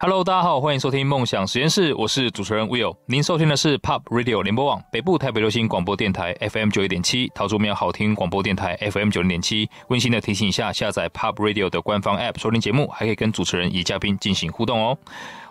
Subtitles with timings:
[0.00, 2.96] Hello，大家好，欢迎收听梦想实验室，我是主持人 Will。
[3.06, 9.68] 您收听的是 Pop Radio 联播网北部台北流行广播电台 FM 九一点七，桃竹苗好听广播电台 FM 九零点七。
[9.88, 14.96] 温馨的提醒一下，下载 Pop Radio 的官方 App 收听节目，还可以跟主持人与嘉宾进行互动哦。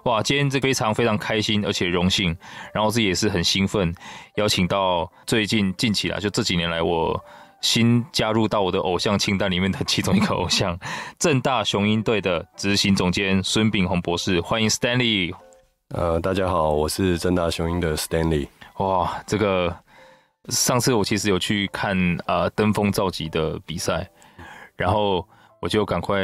[0.04, 2.34] 哇，今天这非常非常开心，而且荣幸，
[2.74, 3.94] 然后自己也是很兴奋，
[4.36, 7.22] 邀请到最近近期来，就这几年来我。
[7.62, 10.78] 新加入到我的偶像清单里面的其中一个偶像，
[11.18, 15.34] 正大雄鹰队的执行总监孙炳宏博士，欢迎 Stanley。
[15.90, 18.48] 呃，大家好，我是正大雄鹰的 Stanley。
[18.78, 19.76] 哇，这个
[20.50, 21.98] 上次我其实有去看
[22.28, 24.08] 呃登峰造极的比赛，
[24.76, 25.28] 然后
[25.60, 26.20] 我就赶快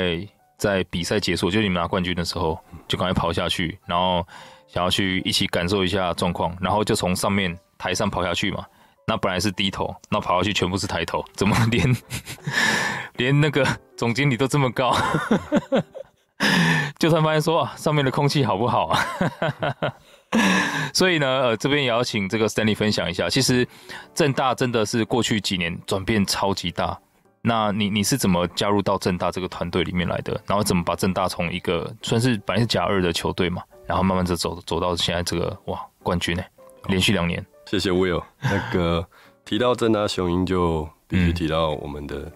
[0.58, 4.26] 在比赛结束，就你们拿冠军的时候，就赶快跑下去，然后
[4.68, 8.64] 想要去一起感受一下状况，然后就从上面台上跑下去嘛。
[9.06, 11.96] 那本来是低头，那跑下去全部是抬头，怎么连
[13.18, 13.66] 连那个
[13.98, 14.96] 总经理都这么高？
[17.00, 19.00] 就算发现说上面的空气好不好啊？
[20.94, 23.30] 所以呢，呃，这边也要请这个 Stanley 分享一下。
[23.30, 23.68] 其实
[24.14, 26.98] 正大真的是过去几年转变超级大。
[27.42, 30.40] 那你你是怎么加入到正大这个团队里面来的？
[30.48, 36.44] 然后怎么把正大从一个算是本来是甲二的球队嘛，然后慢慢的走走到现在这个哇冠军呢？
[36.88, 37.46] 连续两年。
[37.74, 38.22] 谢谢 Will。
[38.40, 39.04] 那个
[39.44, 42.32] 提到正大雄鹰，就必须提到我们的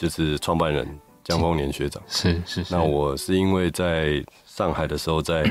[0.00, 0.88] 就是创办人
[1.22, 2.02] 江丰年学长。
[2.06, 2.74] 是是是。
[2.74, 5.44] 那我是因为在上海的时候，在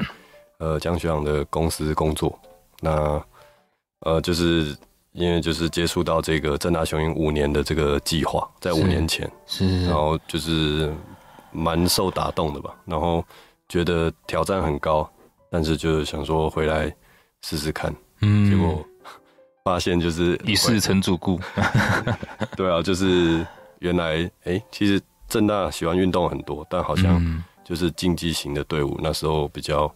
[0.57, 2.39] 呃江学长的公司工作，
[2.81, 3.23] 那
[3.99, 4.75] 呃就是
[5.11, 10.91] 因为就是接触到这个正大雄鹰五年的这个计划，在五年前是，是，是，然后就是
[11.51, 13.23] 蛮受打动的吧，然后
[13.67, 15.07] 觉得挑战很高，
[15.51, 16.91] 但是就是想说回来
[17.43, 18.83] 试试看，嗯，结果。
[19.69, 21.39] 发现就是一试成主顾，
[22.57, 23.45] 对啊，就是
[23.77, 29.93] 原来哎、欸，其实正大喜欢运动很多，但好像就是竞技型的队伍那时候比较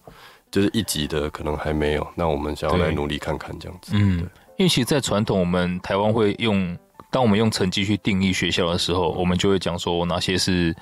[0.51, 3.93] 就是一级的可能还没有，那我们想要来努力看看这样子。
[3.95, 6.77] 嗯，对，因为其实，在传统我们台湾会用，
[7.09, 10.75] 当我们用成绩去定义学校的时候，我们就会讲说哪些是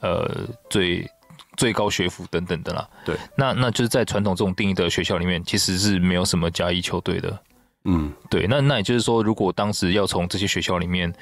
[0.00, 0.26] 呃
[0.70, 1.06] 最
[1.58, 2.88] 最高学府等等的啦。
[3.04, 7.38] 对，那那就是在传统这种定义的学校里面，其实是没有什么加一球队的。
[7.84, 11.12] 嗯，对，那那也就是说，如果当时要从这些学校里面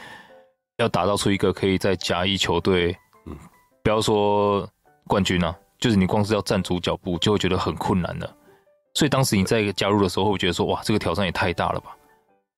[0.79, 2.97] 要打造出一个可以在甲乙球队，
[3.27, 3.37] 嗯，
[3.83, 4.69] 不要说
[5.07, 8.29] 冠军啊，就是你光是要站住脚步，就会觉得很困难的。
[8.95, 11.95] 所以当时你在加入的时候，会觉得说，哇，这个挑战也太大了吧？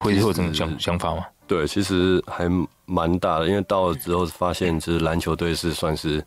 [0.00, 1.26] 会会有这种想想法吗？
[1.46, 2.48] 对，其实还
[2.86, 6.24] 蛮大的，因为到了之后发现，就是篮球队是算是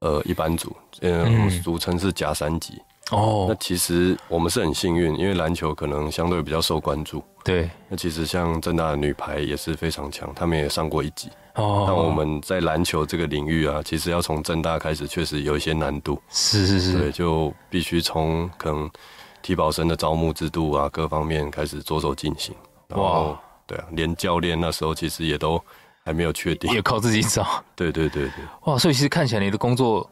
[0.00, 2.80] 呃一般组，嗯，组成是甲三级。
[3.10, 7.22] 哦，oh, 那其实我们是很幸运，因为篮球可能相对比较受关注。
[7.42, 11.28] 对，那其实像正大的女排也是非常强，他们也上过一级。
[11.54, 16.20] 哦，oh, 但我们在篮球这个领域啊，其实要从正大开始，确实有一些难度。
[16.28, 18.90] 是是是，对，就必须从可能
[19.40, 22.54] 体保生的招募制度啊，各方面开始着手进行。
[22.90, 25.62] 哇.对啊，连教练那时候其实也都
[26.04, 27.62] 还没有确定，也靠自己找。
[27.74, 28.32] 对对对对，
[28.64, 30.08] 哇，所以其实看起来你的工作。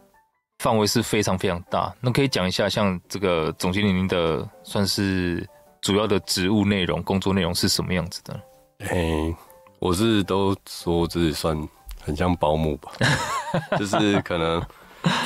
[0.59, 5.47] 范围是非常非常大，那可以讲一下，像这个总经理您的算是
[5.83, 8.41] 主要的职务内容、工作内容是什么样子的？
[8.81, 9.35] 嘿，
[9.79, 11.57] 我是都说我自己算
[12.03, 12.91] 很像保姆吧，
[13.79, 14.63] 就是可能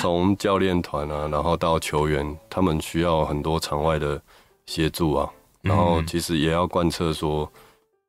[0.01, 4.21] 从教练团啊，然后到球员，他们需要很多场外的
[4.67, 5.31] 协助啊，
[5.62, 7.51] 然后其实也要贯彻说，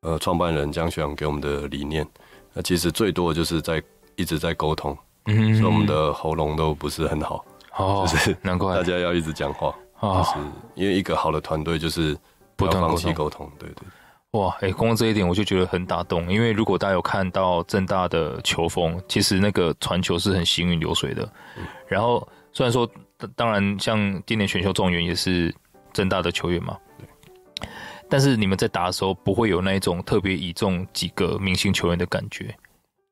[0.02, 2.06] 呃，创办人江学长给我们的理念，
[2.53, 3.82] 那其实最多的就是在
[4.16, 4.98] 一直在沟通。
[5.26, 7.46] 嗯，所以我们的喉咙都不是很好，
[7.78, 12.18] 哦，就是难怪大家要一直讲话，哦，就是因为一个好的团队就是
[12.56, 13.88] 不断放弃沟通，对对。
[14.32, 21.24] 哇，哎、欸，光光这一点我就觉得很打动，因为如果大家有看到正大的球风，其实那个传球是很行云流水的。
[21.58, 22.90] 嗯、然后虽然说，
[23.36, 25.53] 当然像今年选秀状元也是
[25.91, 27.67] 正大的球员嘛，对。
[28.09, 32.56] 但是你们在打的时候不会有那一种特别倚重几个明星球员的感觉。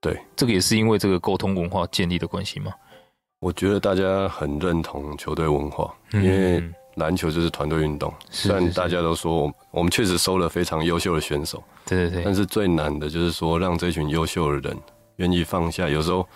[0.02, 2.72] 对，这个也是因为这个沟通文化建立的关系吗？
[3.40, 6.64] 我觉得大家很认同球队文化，因为
[6.96, 8.14] 篮球就是团队运动。
[8.30, 14.78] 虽然大家都说我们确实收了非常优秀的选手，对对对，但是最难的就是说让这群优秀的人
[15.18, 15.88] 愿意放下。
[15.88, 16.28] 有时候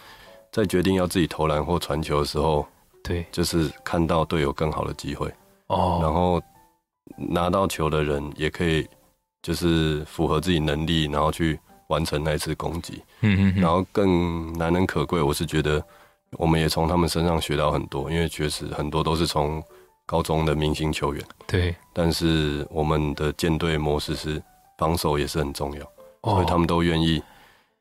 [0.51, 2.66] 在决定要自己投篮或传球的时候，
[3.04, 5.30] 对，就是看到队友更好的机会
[5.68, 6.42] 哦，然后
[7.18, 8.88] 拿到球的人也可以
[9.42, 11.59] 就是符合自己能力，然后去。
[11.88, 15.83] 完成那一次攻击，嗯嗯，然后更难能可贵，我是觉得
[16.31, 19.63] 我们也从他们身上学到很多，因为确实很多都是从
[20.06, 21.24] 高中的明星球员。
[21.47, 24.41] 对，但是我们的舰队模式是
[24.77, 25.83] 防守也是很重要，
[26.21, 27.21] 哦、所以他们都愿意。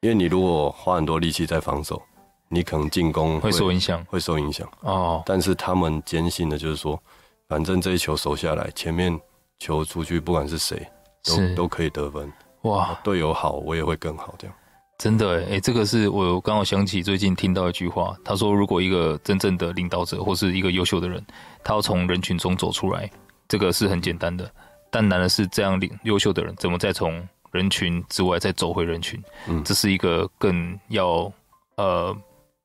[0.00, 2.02] 因为你如果花很多力气在防守，
[2.48, 4.68] 你可能进攻会，会受影响，会受影响。
[4.80, 7.00] 哦，但是他们坚信的就是说，
[7.48, 9.16] 反正这一球守下来，前面
[9.60, 10.84] 球出去，不管是谁，
[11.24, 12.30] 都都可以得分。
[12.62, 14.56] 哇，队友好，我也会更好，这样。
[14.98, 21.24] 真的哎，哎，这个是我刚好想起最近听到一句话，他说，如果一个真正的领导者或是一个优秀的人，
[21.64, 23.10] 他要从人群中走出来，
[23.48, 24.48] 这个是很简单的，
[24.92, 31.32] 但难的是这样领优秀的人怎么再从人群之外再走回人群，嗯，这是一个更要
[31.76, 32.16] 呃，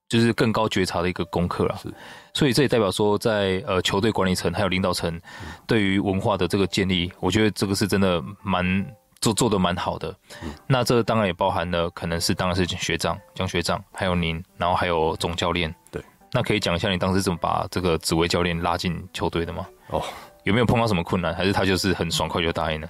[0.07, 1.79] 就是更高觉察的一个功课啊。
[1.81, 1.91] 是，
[2.35, 5.19] 所以这也代表说在，在呃球队管理层还有领导层
[5.65, 8.85] 对于文化的这个建立，我觉得这个是真的蛮。
[9.19, 15.73] 做做的蛮好的，嗯、那这当然也包含了可能是当然是学长江学长，还有您，然后还有总教练。
[15.91, 19.65] 对，那可以讲一下你当时怎么把这个紫薇教练拉进球队的吗？
[19.89, 20.03] 哦，
[20.43, 22.87] 有没有碰到什么困难，还是他就是很爽快就答应了？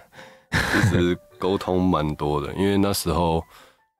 [0.51, 3.41] 其实沟通蛮多的，因为那时候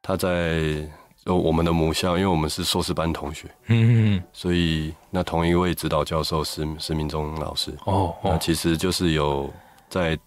[0.02, 0.86] 他在
[1.26, 7.72] 我们的母校，因为我们是硕士班同学，嗯，所以那同一位指导教授是施明忠老师。
[7.86, 9.50] 哦，哦，那其实就是有
[9.90, 10.18] 在。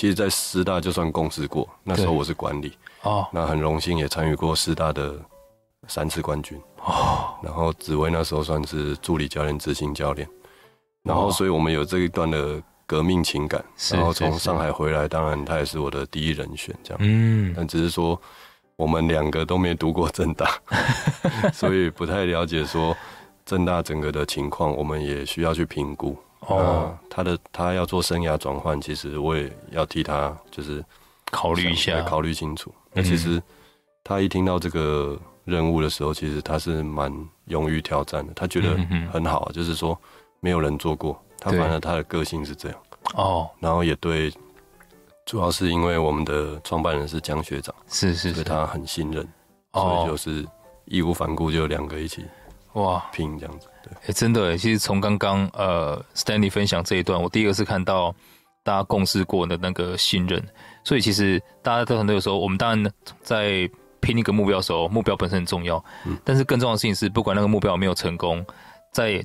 [0.00, 5.14] 其实，在师大就算共事过，那时候我是管理哦，那很荣幸也参与过师大的
[5.88, 7.34] 三次冠军哦。
[7.42, 10.26] 然后紫薇那时候算是助理教练、执行教练，
[11.02, 13.62] 然后所以我们有这一段的革命情感。
[13.92, 16.98] 然后从上海回来，当然他也是我的第一人选，这样。
[17.02, 18.18] 嗯，但只是说
[18.76, 20.50] 我们两个都没读过正大，
[21.52, 22.96] 所以不太了解说
[23.44, 26.16] 正大整个的情况，我们也需要去评估。
[26.56, 30.84] 哦，他的他要做生涯转换，其实我也要替他就是
[31.30, 32.72] 考虑一下，考虑清楚。
[32.92, 33.42] 那、嗯、其实
[34.02, 37.12] 他一听到这个任务的时候，其实他是蛮
[37.46, 38.32] 勇于挑战的。
[38.34, 38.76] 他觉得
[39.12, 39.98] 很好，嗯、就是说
[40.40, 41.20] 没有人做过。
[41.42, 42.78] 他反而他的个性是这样
[43.14, 44.30] 哦，然后也对，
[45.24, 49.26] 主要是因为我们的创办人是江学长，是是，所以他很信任，
[49.72, 50.46] 所以就是
[50.84, 52.26] 义无反顾就两个一起
[52.74, 53.68] 哇拼这样子。
[54.00, 58.14] 哎、欸，真的，其实从刚刚呃，Stanley 分享这一段，我第一个是看到
[58.62, 60.42] 大家共事过的那个信任，
[60.84, 62.92] 所以其实大家都很多有时候，我们当然
[63.22, 63.68] 在
[64.00, 68.44] 拼一个目标的时候，目标本身很重要，嗯，但是更重要的事情是，不管那个目标有没有成功，
[68.92, 69.24] 在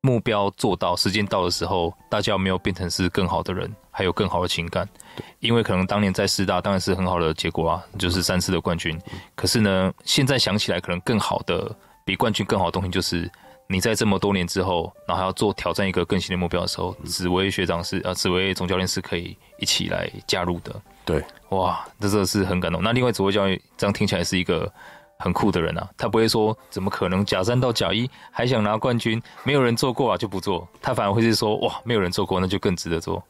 [0.00, 13.30] 目标做到时间到的时候，大家有没有变成是更好的人，还有更好的情感，对，因为可能当年在师大当然是很好的结果啊，就是三次的冠军，嗯，可是呢，现在想起来，可能更好的比冠军更好的东西就是。
[13.72, 20.78] 你在这么多年之后，然后还要做挑战一个更新的目标的时候，紫薇学长是呃，紫薇总教练是可以一起来加入的。
[21.06, 22.82] 对，哇，这真的是很感动。
[22.82, 24.70] 那另外紫薇教练这样听起来是一个
[25.18, 33.22] 很酷的人啊，他不会说怎么可能假三到假一还想拿冠军，没有人做过啊就不做，他反而会是说哇，没有人做过那就更值得做。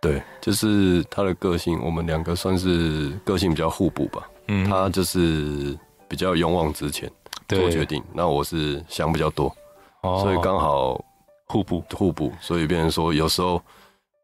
[0.00, 4.26] 对，就是他的个性，我们两个算是个性比较互补吧。
[4.48, 7.10] 嗯，他就是比较勇往直前
[7.48, 9.54] 做决定，那我是想比较多。
[10.02, 11.02] 所以刚好
[11.46, 13.60] 互补互补，所以变成说有时候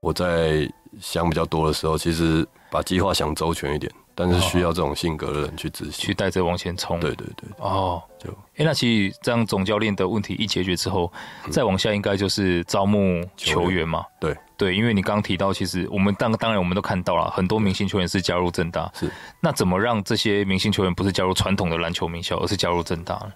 [0.01, 0.71] 我在
[1.01, 6.99] 想比较多的时候，其实把计划想周全一点，但是需要这种性格的人去执行，去带着往前冲。
[7.01, 7.49] 对对对。
[7.59, 11.13] 哦，就哎，那其实这样总教练的问题一解决之后，
[11.51, 14.05] 再往下应该就是招募球员嘛。
[14.19, 19.11] 对对，因为你刚刚提到，其实我们当当然我们都看到了很多明星球员是加入正大，是。
[19.41, 23.33] 那怎么让这些明星球员不是加入传统的篮球名校，而是加入正大呢？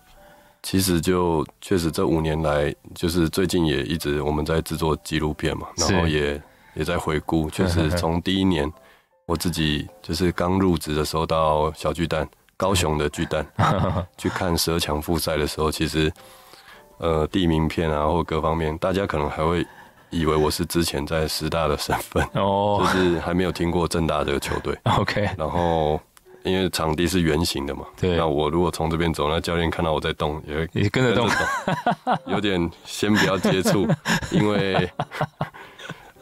[0.63, 6.41] 其实就确实这五年来，就是最近也一直我们在制作纪录片嘛，然后也
[6.75, 7.49] 也在回顾。
[7.49, 8.71] 确实从第一年
[9.27, 13.47] 我自己就是刚入职的时候到小巨蛋，高雄的巨蛋
[14.19, 16.13] 去看十二强复赛的时候，其实
[16.99, 19.67] 呃递名片啊或各方面，大家可能还会
[20.11, 24.79] 以为我是之前在师大的身份哦，就是还没有听过正大这个球队。
[24.99, 25.99] OK，然后。
[26.43, 28.17] 因为场地是圆形的嘛，对。
[28.17, 31.29] 那我如果从这边走，那教练看到我在动，也会也跟着动，
[32.27, 33.87] 有点先不要接触，
[34.33, 34.91] 因为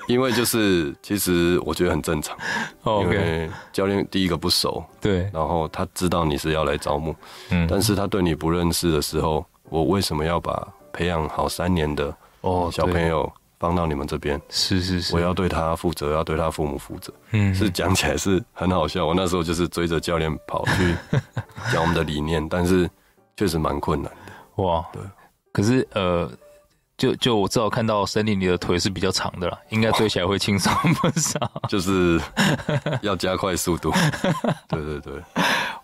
[0.07, 2.37] 因为就是其实我觉得很正常.
[2.85, 7.15] 因为教练第一个不熟，对，然后他知道你是要来招募，
[7.51, 13.31] 嗯，但是他对你不认识的时候，我为什么要把培养好三年的哦小朋友？
[13.61, 17.13] 放到你们这边是是是，我要对他负责，要对他父母负责。
[17.33, 19.05] 嗯，是讲起来是很好笑。
[19.05, 20.95] 我那时候就是追着教练跑去
[21.73, 22.89] 讲我们的理念，但是
[23.37, 24.63] 确实蛮困难的。
[24.63, 25.03] 哇，对。
[25.51, 26.31] 可是呃，
[26.97, 31.41] 就就我至少看到森林，里的腿是比较长的啦，应该追起来会轻松不少。
[31.69, 32.21] 就是
[33.03, 33.91] 要加快速度。
[34.69, 35.21] 对对对。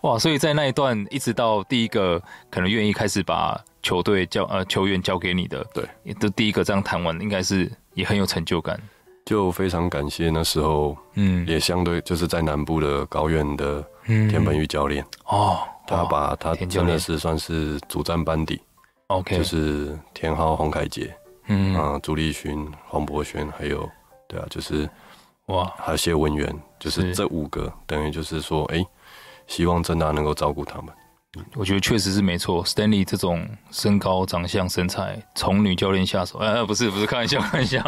[0.01, 3.59] 哇，所以在那一段一直到第一个可能愿意开始把。
[3.85, 8.81] 球队交呃球员交给你的，对，也都第一个这样谈完，应该是也很有成就感。
[9.25, 18.59] 就非常感谢那时候，嗯，也相对就是在南部的高院的田本玉教练、嗯、哦，他把他真的是算是主战班底
[19.07, 21.15] ，OK，就是田浩、洪凯杰，
[21.45, 21.75] 嗯。
[21.75, 23.87] 啊，朱立勋、黄博轩，还有
[24.27, 24.89] 对啊，就是
[25.47, 28.87] 哇，还有谢文元，就是这五个，等于就是说，哎、欸，
[29.45, 30.93] 希望正大能够照顾他们。
[31.55, 37.81] 我觉得确实是没错，Stanley 这种身高、长相、身材，从女教练下手，呃，不是不是，开玩笑，开玩笑，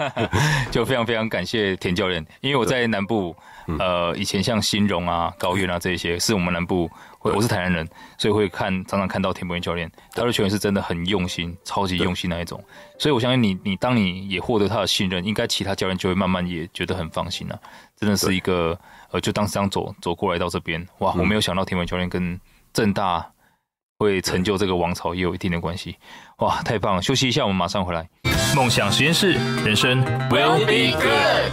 [0.70, 3.34] 就非常非常感谢田教练，因为我在南部，
[3.78, 6.90] 呃，以前像新荣啊、高院啊这些，是我们南部，
[7.20, 12.62] 我是台南人，所以会看常常看到田博元教练，他的球员是真的很用心，超级用心那一种，
[12.98, 17.60] 所以我相信你，你当你也获得他的信任，应该其他教练就会慢慢也觉得很放心了、啊，
[17.98, 18.78] 真的是一个，
[19.10, 22.38] 呃，就当时这样走走过来到这边，哇，我没有想到田博元教练跟
[22.76, 23.26] 政大
[23.98, 25.96] 会成就这个王朝也有一定的关系，
[26.40, 27.00] 哇，太棒了！
[27.00, 28.06] 休息一下，我们马上回来。
[28.54, 29.32] 梦想实验室，
[29.64, 31.50] 人生 will be good。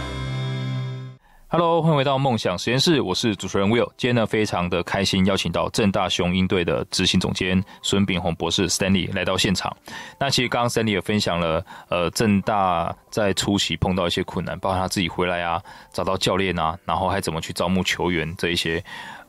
[1.48, 3.90] Hello，欢迎回到梦想实验室，我是主持人 Will。
[3.96, 9.74] 今天呢，非常的开心，邀请到正大雄鹰队的执行总监孙炳宏博士 Stanley 来到现场。
[10.18, 18.84] 那其实刚刚 Stanley 也分享了，呃，正大在初期碰到一些困难，包括他自己回来啊，找到教练啊，然后还怎么去招募球员这一些。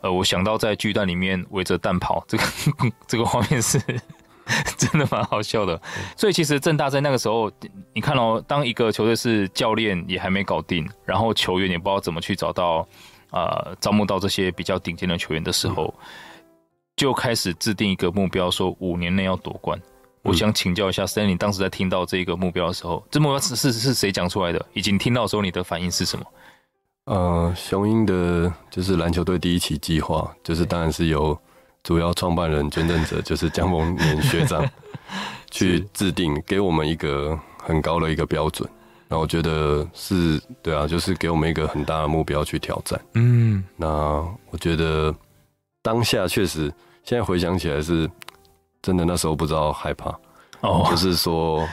[0.06, 2.44] 呃，我想到在巨蛋里面围着蛋跑，这个
[3.08, 3.82] 这个画面是。
[4.78, 5.82] 真的蛮好笑的，
[6.16, 7.52] 所以其实正大在那个时候，
[7.96, 12.88] 你看哦，当一个球队是教练也还没搞定，然后球员也不知道怎么去找到，
[13.32, 15.92] 呃，招募到这些比较顶尖的球员的时候，
[16.96, 19.82] 就开始制定一个目标，说五年内要夺冠。
[20.22, 24.64] 我想请教一下 Stanley，当时在听到这个目标的时候，这目标是是是谁讲出来的？
[24.74, 26.26] 以及你听到的时候，你的反应是什么？
[27.06, 31.38] 呃，雄鹰的就是篮球队第一期计划，就是当然是由。
[31.84, 34.68] 主要创办人捐赠者就是江丰年学长，
[35.52, 38.68] 去制定给我们一个很高的一个标准，
[39.08, 43.00] 那我觉得是对啊，就是给我们一个很大的目标去挑战。
[43.14, 43.88] 嗯，那
[44.50, 45.14] 我觉得
[45.84, 48.10] 当下确实，现在回想起来是
[48.82, 50.10] 真的，那时候不知道害怕，
[50.62, 51.70] 哦，就是说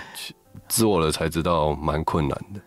[0.68, 2.60] 做了才知道蛮困难的，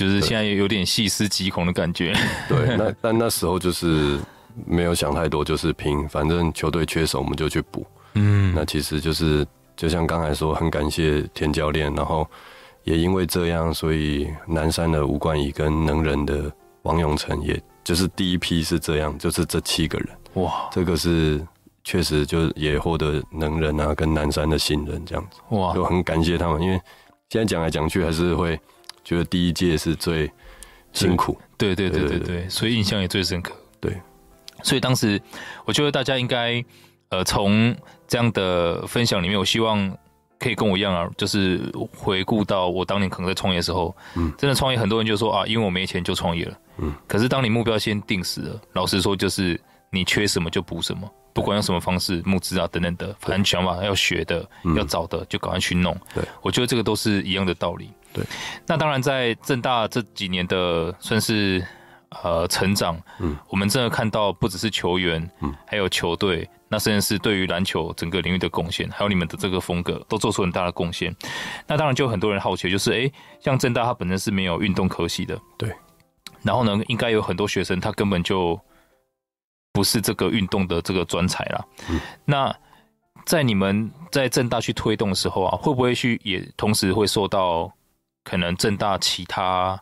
[0.00, 2.14] 就是现在有点细思极恐的感觉。
[2.48, 4.18] 对， 那但那时候就是。
[4.66, 7.86] 没有想太多，就是拼，反正球队缺手，我们就去补。
[8.14, 12.26] 嗯，那其实就是就像刚才说，很感谢田教练，然后
[12.82, 16.52] 也因为这样，所以南山的吴冠仪跟能人的
[16.82, 20.08] 王永成，也就是第一批是这样，就是这七个人。
[20.34, 21.40] 哇，这个是
[21.84, 25.40] 确实就也获得能人啊跟南山的信任，这样子。
[25.56, 26.74] 哇，就很感谢他们，因为
[27.28, 28.60] 现在讲来讲去，还是会
[29.10, 30.30] 觉得第一届是最
[30.92, 31.36] 辛苦。
[31.58, 33.52] 对对对对对，所以印象也最深刻。
[33.80, 33.92] 对。
[34.62, 35.20] 所以当时，
[35.64, 36.64] 我觉得大家应该，
[37.08, 37.74] 呃，从
[38.06, 39.90] 这样的分享里面，我希望
[40.38, 41.60] 可以跟我一样啊，就是
[41.92, 55.98] 回顾到我当年可能在创业的时候，嗯，真的创业，很多人就说啊，因为我没钱就创业了，嗯，可是当你目标先定死了，老实说，就是你缺什么就补什么，不管用什么方式，募资啊等等的，反正想法要学的、要找的，就赶快去弄。
[56.14, 57.90] 对，我觉得这个都是一样的道理。
[58.12, 58.24] 对，
[58.66, 61.64] 那当然在正大这几年的算是。
[62.24, 71.14] 呃，成长，嗯，我们真的看到不只是球员，嗯，还有球队，那甚至是对于篮球整个领域的贡献，还有你们的这个风格，都做出很大的贡献。
[71.68, 75.72] 那当然就很多人好奇，就是哎，像正大它本身是没有运动科系的，对，
[76.42, 78.60] 然后呢，应该有很多学生他根本就
[79.72, 81.64] 不是这个运动的这个专才啦。
[81.88, 82.52] 嗯，那
[83.24, 87.72] 在你们在正大去推动的时候啊，会不会去也同时会受到
[88.24, 89.80] 可能正大其他？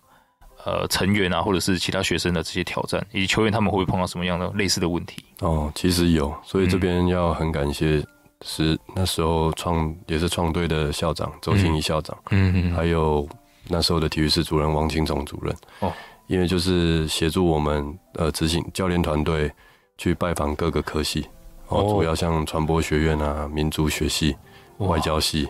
[0.67, 5.25] 呃，成员啊，或者是其他学生的这些挑战，以及球员他们会不会碰到什么样的类似的问题？
[5.39, 8.05] 哦，其实有，所以这边要很感谢
[8.45, 13.27] 是那时候创也是创队的校长周庆怡校长，嗯嗯，还有
[13.69, 15.93] 那时候的体育室主任王清总主任哦，
[16.27, 19.51] 因为就是协助我们呃执行教练团队
[19.97, 21.27] 去拜访各个科系
[21.69, 24.37] 哦，主要像传播学院啊、民族学系、
[24.79, 25.49] 外交系，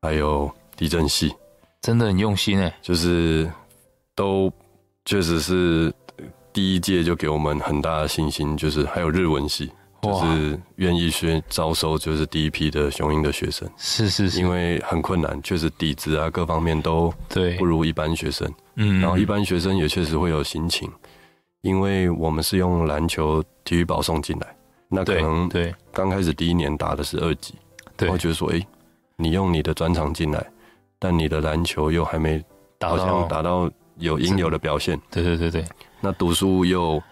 [0.00, 1.34] 还有地震系，
[1.86, 3.48] 真的很用心哎，就是。
[4.16, 4.50] 都
[5.04, 5.92] 确实是
[6.50, 13.68] 第一届就给我们很大的信心，就是还有日文系，就是愿意去招收，就是第一批的雄鹰的学生。
[13.76, 18.50] 是是是，因为很困难，确实底子啊各方面都对不如一般学生。
[18.76, 20.90] 嗯，然后一般学生也确实会有心情，
[21.60, 24.56] 因为我们是用篮球体育保送进来，
[24.88, 27.54] 那可能对刚开始第一年打的是二级，
[27.98, 28.66] 然后觉得说，哎，
[29.16, 30.42] 你用你的专长进来，
[30.98, 32.44] 但你的篮球又还没
[32.80, 33.70] 好像达到。
[33.98, 35.64] 有应有的表现，对对对对。
[36.02, 37.02] 那读书又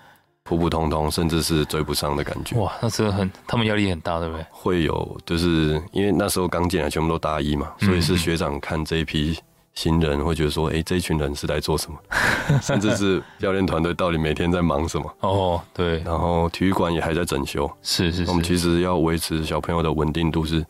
[0.42, 2.60] 普普通通，甚至是追不上的感觉。
[2.60, 4.44] 哇，那真的很，他们压力很大，对不对？
[4.50, 9.34] 会有，就是因为那时候刚进来，全部都大一嘛，所以是学长看这一批
[9.72, 11.98] 新人，会觉得说，哎、欸，这一群人是来做什么？
[12.60, 15.10] 甚至是教练团队到底每天在忙什么？
[15.20, 16.00] 哦，对。
[16.00, 18.30] 然后体育馆也还在整修，是是是。
[18.30, 20.62] 我们其实要维持小朋友的稳定度，是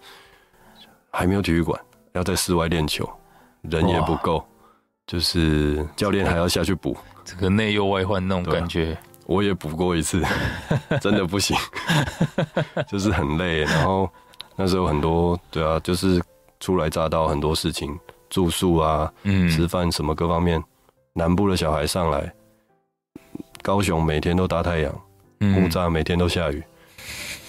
[1.11, 1.77] 还没有体育馆，
[2.15, 3.09] 要在室外练球，
[3.63, 4.43] 人也不够，
[5.07, 8.97] 就是教练还要下去补，这个内忧外患那种感觉。
[9.27, 10.23] 我也补过一次，
[11.01, 11.57] 真的不行，
[12.87, 13.63] 就是很累。
[13.63, 14.09] 然后
[14.55, 16.23] 那时候很多，对啊，就是
[16.61, 17.99] 初来乍到，很多事情，
[18.31, 20.63] 住宿啊，嗯，吃饭什么各方面。
[21.15, 22.33] 南部的小孩上来，
[23.63, 24.93] 高雄每天都大太阳，
[25.39, 26.63] 木栅每天都下雨，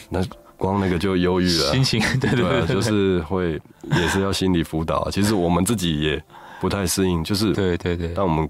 [0.10, 0.24] 那
[0.57, 5.09] 光那个就忧郁了，心情 对对对，就是会也是要心理辅导。
[5.12, 6.21] 其实我们自己也
[6.59, 8.50] 不太适应，就是对对对，但我们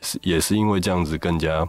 [0.00, 1.66] 是也是因为这样子更加。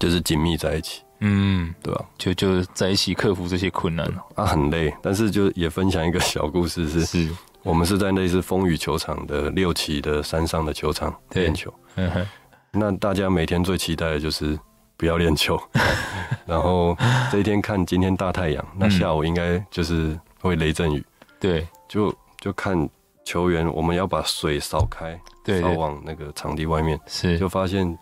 [0.00, 2.04] 就是紧密在一起，嗯，对吧？
[2.18, 4.04] 就就在一起克服这些困难
[4.34, 7.28] 啊，很累，但是就也分享一个小故事是，是
[7.62, 12.26] 我们是在类似风雨球场的六期的山上的球场练球，嗯哼。
[12.72, 14.58] 那大家每天最期待的就是
[14.96, 15.60] 不要练球，
[16.46, 16.96] 然后
[17.30, 21.04] 这一天看今天大太阳，那下午应该就是会雷阵雨，
[21.40, 22.88] 对，就就看
[23.24, 25.18] 球员我们要把水扫开，
[25.60, 27.98] 扫往那个场地外面，是，就发现。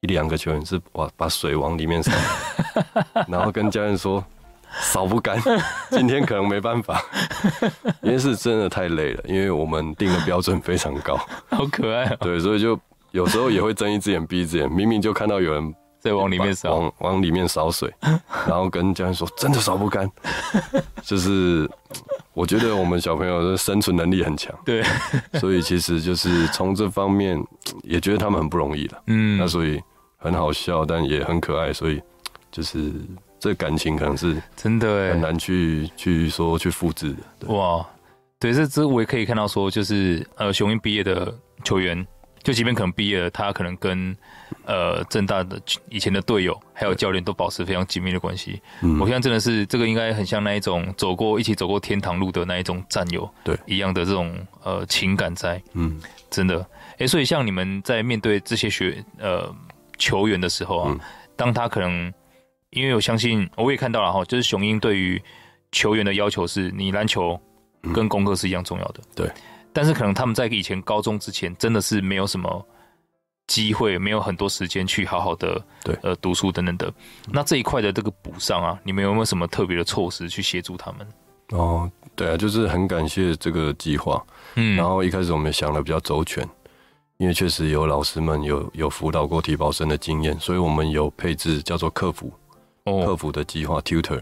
[0.00, 2.12] 一两个球员是把把水往里面扫，
[3.26, 4.22] 然后跟教练说
[4.70, 5.40] 扫不干，
[5.90, 7.02] 今天可能没办法，
[8.02, 11.16] 因为是真的太累了，因为我们定的标准非常高，
[11.48, 12.16] 好可爱啊！
[12.20, 12.78] 对，所以就
[13.10, 15.74] 有时候也会睁一只眼闭一只眼，明明就看到有人
[16.06, 17.92] 在往里面扫，往往里面扫水，
[18.46, 20.10] 然后跟教练说真的扫不干，
[21.02, 21.68] 就是
[22.32, 24.82] 我觉得我们小朋友的生存能力很强，对，
[25.40, 27.42] 所以其实就是从这方面
[27.82, 29.80] 也觉得他们很不容易了，嗯，那所以。
[30.18, 32.02] 很好笑，但也很可爱，所以
[32.50, 32.90] 就是
[33.38, 37.52] 这感情可能是真的很难去去说去复制的。
[37.52, 37.86] 哇，
[38.40, 41.32] 对，这这我也可以看到说，就是呃，雄鹰毕业的
[41.62, 42.04] 球员，
[42.46, 44.16] 就即便可能毕业了，他可能跟
[44.64, 48.62] 呃正大的以前的队友还有教练都保持非常紧密的关系。
[48.82, 55.60] 嗯，我现在真的是这个应该很像那一种走过一起走过天堂路的那一种战友，对一样的这种呃情感在。
[55.72, 56.60] 嗯，真的。
[56.92, 59.52] 哎、欸，所以像你们在面对这些学呃。
[59.98, 61.00] 球员的时候啊，嗯、
[61.36, 62.12] 当他可能，
[62.68, 65.18] 因为我相信，我也看到了哈，就是雄鹰对于
[65.72, 67.40] 球员的要求是，你篮球
[67.94, 69.00] 跟功课是一样重要的。
[69.14, 69.26] 对，
[69.76, 72.66] 但是可能他们在以前高中之前，真的是没有什么
[73.46, 76.90] 机会，没有很多时间去好好的对呃读书等等的。
[77.30, 81.06] 那这一块的这个补上啊，你们有没有什么特别的措施去协助他们？
[81.50, 84.24] 哦，对啊，就是很感谢这个计划。
[84.54, 86.42] 嗯，然后一开始我们想的比较周全。
[87.18, 92.30] 因为确实有老师们有有辅导过体保生的经验，所以我们有配置叫做客服，
[92.84, 94.20] 哦、客服的计划 tutor，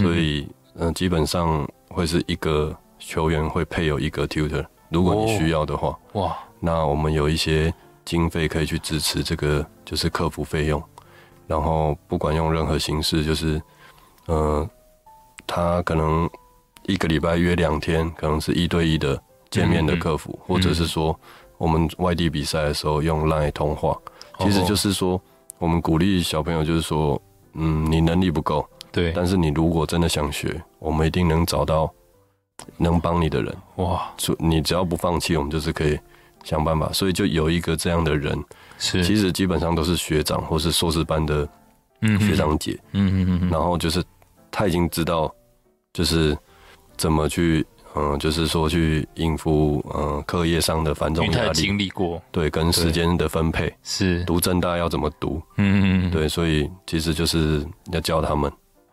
[0.00, 7.72] 所以嗯，基本上会是一个球员会配有一个 tutor，如果你需要的话，哇，那我们有一些
[8.04, 10.82] 经费可以去支持这个就是客服费用，
[11.46, 13.60] 然后不管用任何形式，就是
[14.26, 14.68] 呃，
[15.46, 16.28] 他可能
[16.86, 21.18] 一个礼拜约两天，可能是一对一的见面的客服，或者是说。
[21.60, 23.94] 我们外地比赛的时候用 LINE 通话，
[24.38, 25.20] 其实就是说，
[25.58, 27.20] 我们鼓励小朋友，就是说，
[27.52, 31.92] 嗯，你能力不够，对，但是你如果真的想学，我们一定能找到
[32.76, 33.56] 能帮你的人。
[33.76, 35.98] 哇，你只要不放弃，我们就是可以
[36.44, 36.92] 想办法。
[36.92, 38.38] 所以就有一个这样的人，
[38.78, 41.48] 是，其实基本上都是学长或是硕士班的
[42.18, 44.02] 学长姐，嗯嗯嗯，然后就是
[44.50, 45.32] 他已经知道，
[45.92, 46.36] 就是
[46.96, 47.66] 怎么去。
[47.96, 53.74] 嗯，就是说去应付嗯课业上的繁重压力，他经历过，对，跟时间的分配。
[53.82, 54.22] 是。
[54.26, 58.48] 读政大要怎么读，嗯嗯，对，所以其实就是要教他们。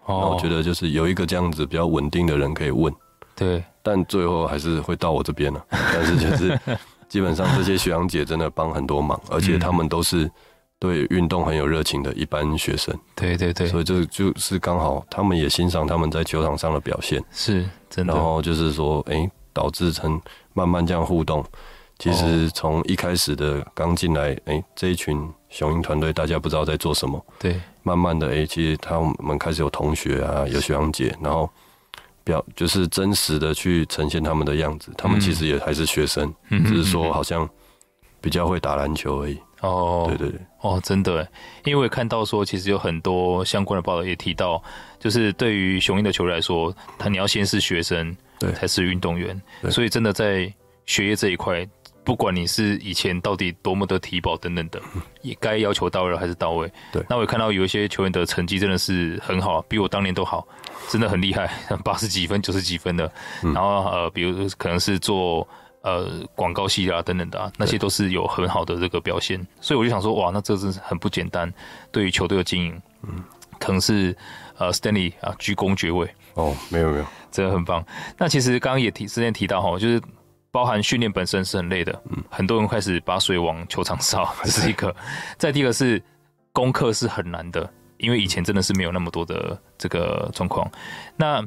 [0.06, 2.92] 哦，我觉得就是有一个这样子比较稳定的人可以问，
[3.38, 5.66] 对，但最后还是会到我这边了。
[5.72, 6.60] 但是就是
[7.08, 10.30] 基本上这些学长姐真的帮很多忙，而且他们都是。
[10.80, 18.14] 对运动很有热情的一班学生，对对对，所以就就是刚好，他们也欣赏他们在球场上的表现，是真的。
[18.14, 20.22] 然后就是说，哎，导致成
[20.54, 21.44] 慢慢这样互动。
[21.98, 27.26] 其实从一开始的刚进来，哎，这一群雄鹰团队，大家不知道在做什么。
[27.40, 31.50] 对，慢慢的，哎，其实他们开始有同学啊，有学长姐，然后
[32.28, 34.92] 表就是真实的去呈现他们的样子。
[34.98, 37.50] 他们其实也还是学生，只是说好像
[38.20, 39.38] 比较会打篮球而已。
[39.62, 41.28] 哦，对对对，哦，真的，
[41.64, 44.62] 因为我也看到说，其实有很多相关的报道也提到，
[45.00, 50.54] 就是对于雄鹰的球队来说，他你要先是学生，对，才是运动员，所以真的在
[50.86, 51.68] 学业这一块，
[52.04, 54.80] 不管你是以前到底多么的体保等等的，
[55.24, 56.72] 也该要求到位还是到位。
[56.94, 60.48] 对，那我也看到有一些球员的成绩真的是很好，比我当年都好，
[60.90, 61.50] 真的很厉害，
[61.84, 63.12] 八十几分、九十几分的。
[63.42, 65.48] 然后呃，比如可能是做
[65.82, 69.40] 呃广告系啊等等的啊，那些都是有很好的这个表现。
[69.62, 71.52] 所以我就想说，哇，那这真是很不简单，
[71.92, 73.24] 对于球队的经营，嗯，
[73.60, 74.16] 可能是
[74.58, 76.10] 呃 Stanley 啊居功爵位。
[76.36, 77.86] 哦，没有没有，真的很棒。
[78.18, 80.02] 那其实刚刚也提之前提到哈，就是。
[80.50, 84.96] 包含训练本身是很累的，嗯，很多人开始把水往球场烧，这是一个。
[85.38, 86.02] 再第二个是
[86.52, 90.70] 功课是很难的，因为以前真的是没有那么多的这个状况。
[91.16, 91.46] 那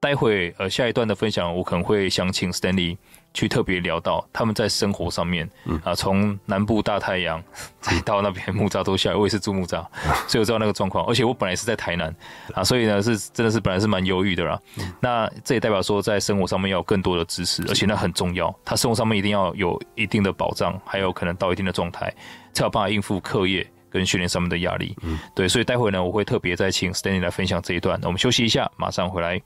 [0.00, 2.96] 待会呃下一段的分享，我可能会想请 Stanley。
[3.34, 5.48] 去特别聊到他们在生活上面，
[5.82, 7.42] 啊，从南部大太阳
[7.80, 9.82] 再到那边木栅都下来，我也是住木栅，
[10.28, 11.02] 所以我知道那个状况。
[11.06, 12.14] 而且我本来是在台南，
[12.52, 14.60] 啊，所以呢是真的是本来是蛮忧郁的啦。
[15.00, 18.54] 那这也代表说在生活上面要有更多的支持，而且那很重要。
[18.66, 22.14] 他生活上面一定要有一定的保障，还有可能到一定的状态，
[22.52, 24.96] 才有办法应付课业跟训练上面的压力。
[25.34, 27.98] 对，所以待会呢，我会特别再请 Stanley 来分享这一段。
[28.00, 29.40] 那我们休息一下，马上回来。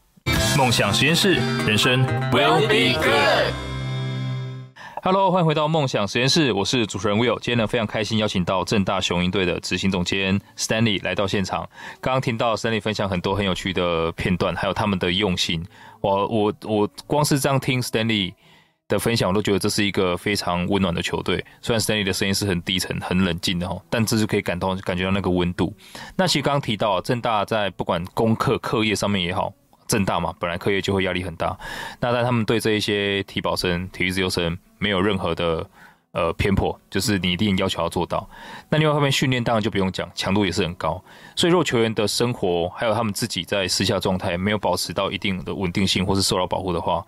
[0.57, 1.35] 梦想实验室，
[1.67, 3.53] 人生 will be good。
[5.03, 7.39] Hello，欢迎回到梦想实验室，我是主持人 Will。
[7.39, 11.61] 今天呢，非常开心邀请到正大雄鹰队的执行总监 Stanley 来到现场。
[12.01, 15.65] 刚刚听到 Stanley 分享很多很有趣的片段，还有他们的用心。
[16.01, 18.35] 我我我光是这样听 Stanley
[18.89, 21.45] 的分享，我都觉得这是一个非常温暖的球队。
[21.61, 25.75] 虽然 Stanley 的声音是很低沉、很冷静的哦，但这是可以感到感觉到那个温度。
[26.17, 29.53] 那其实刚刚提到正大在不管功课课业上面也好。
[29.89, 31.57] 正大嘛，本来课业就会压力很大，
[32.01, 35.65] 那但他们对这一些体保生、体育自由生没有任何的
[36.11, 38.29] 呃偏颇，就是你一定要求要做到。
[38.69, 41.01] 那另外后面训练当然就不用讲，强度也是很高。
[41.37, 47.07] 所以如果球员的生活还有他们自己在私下状态没有保持到一定的稳定性，或是受到保护的话，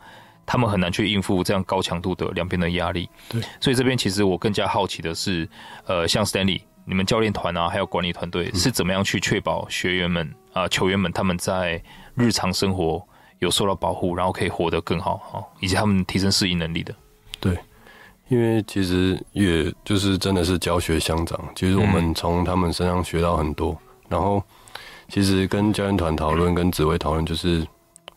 [0.48, 3.06] 他们很难去应付这样高强度的两边的压力。
[3.28, 5.46] 对，所以这边其实我更加好奇的是，
[5.84, 11.80] 呃，像 Stanley，你们教练团啊，还有管理团队是怎么样去确保学员们啊、呃、球员们他们在
[12.14, 13.06] 日常生活
[13.40, 16.94] 有受到保护，然后可以活得更好，以及他们提升适应能力的。
[17.38, 17.54] 对，
[18.28, 23.76] 因为其实也就是真的是教学相长，其实我们从他们身上学到很多。
[24.08, 24.42] 然后
[25.10, 27.66] 其实跟教练团讨论，跟指挥讨论，就是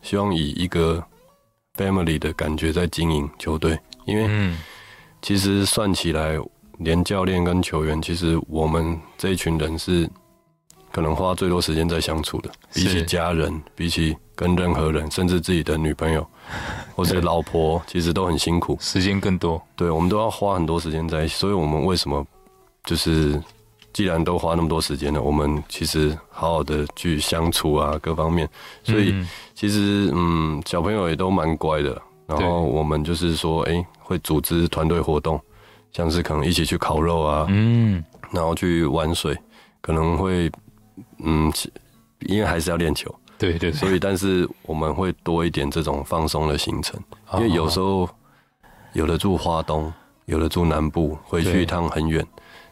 [0.00, 1.04] 希望以一个
[1.76, 3.78] family 的感觉在经营球队。
[4.04, 4.52] 因为
[5.20, 6.38] 其实算起来，
[6.78, 10.08] 连教练跟球员，其实我们这一群人是。
[10.94, 16.28] 可能花最多时间在相处的，比起家人，比起跟任何人，甚至自己的女朋友
[16.94, 19.58] 或者老婆，其实都很辛苦，时间更多。
[19.74, 21.32] 对，我们都要花很多时间在一起。
[21.34, 22.22] 所以，我们为什么
[22.84, 23.42] 就是
[23.92, 28.48] 既然都花那么多时间了，我们其实好好的去相处啊，各方面。
[28.82, 29.14] 所以，
[29.54, 32.00] 其实嗯，小朋友也都蛮乖的。
[32.26, 35.40] 然后我们就是说，哎、欸，会组织团队活动，
[35.92, 39.36] 像是可能一起去烤肉啊，嗯，然后去玩水，
[39.80, 40.50] 可能会。
[41.24, 41.50] 嗯，
[42.20, 47.00] 因为还是要练球，对，对对，所以但是我们会多一点这种放松的行程，
[47.34, 48.08] 因为有时候
[48.92, 49.90] 有的住花东，
[50.26, 52.24] 有的住南部，回去一趟很远，